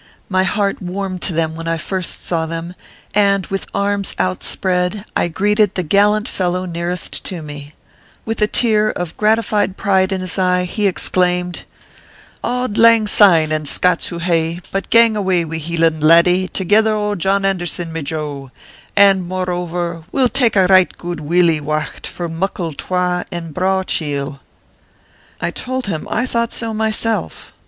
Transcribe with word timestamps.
My 0.29 0.43
heart 0.45 0.81
warmed 0.81 1.21
to 1.21 1.31
them 1.33 1.55
when 1.55 1.67
I 1.67 1.77
first 1.77 2.25
saw 2.25 2.47
them; 2.47 2.73
and, 3.13 3.45
with 3.45 3.67
arms 3.71 4.15
outspread, 4.17 5.05
I 5.15 5.27
greeted 5.27 5.75
the 5.75 5.83
gallant 5.83 6.27
fellow 6.27 6.65
nearest 6.65 7.23
to 7.25 7.43
me 7.43 7.75
With 8.25 8.41
a 8.41 8.47
tear 8.47 8.89
of 8.89 9.15
gratified 9.15 9.77
pride 9.77 10.11
in 10.11 10.21
his 10.21 10.39
eye, 10.39 10.63
he 10.65 10.87
exclaimed:" 10.87 11.65
Auld 12.43 12.79
lang 12.79 13.05
syne 13.05 13.51
and 13.51 13.69
Scots 13.69 14.07
who 14.07 14.17
ha 14.17 14.33
e; 14.33 14.61
but 14.71 14.89
gang 14.89 15.15
awa 15.15 15.41
wi 15.45 15.59
Heeland 15.59 16.01
laddie 16.01 16.47
thegither 16.47 16.95
o 16.95 17.13
John 17.13 17.45
Anderson 17.45 17.93
my 17.93 18.01
Jo; 18.01 18.49
and, 18.95 19.27
moreover, 19.27 20.05
we 20.11 20.23
ll 20.23 20.29
tak 20.29 20.55
a 20.55 20.65
right 20.65 20.97
gude 20.97 21.19
willie 21.19 21.61
wacht 21.61 22.07
for 22.07 22.27
muckle 22.27 22.73
twa 22.73 23.23
and 23.31 23.53
braw 23.53 23.83
chiel." 23.83 24.39
I 25.39 25.51
told 25.51 25.85
him 25.85 26.07
I 26.09 26.25
thought 26.25 26.53
so 26.53 26.73
myself. 26.73 27.53